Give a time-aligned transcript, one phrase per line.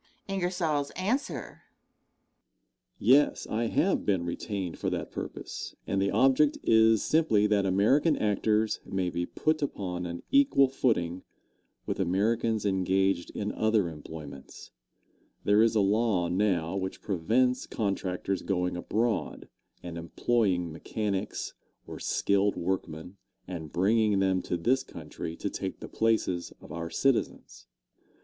[0.27, 1.61] Answer.
[2.97, 8.17] Yes, I have been retained for that purpose, and the object is simply that American
[8.17, 11.21] actors may be put upon an equal footing
[11.85, 14.71] with Americans engaged in other employments.
[15.43, 19.49] There is a law now which prevents contractors going abroad
[19.83, 21.53] and employing mechanics
[21.85, 26.89] or skilled workmen, and bringing them to this country to take the places of our
[26.89, 27.67] citizens.